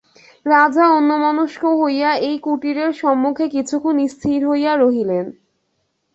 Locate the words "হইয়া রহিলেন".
4.49-5.25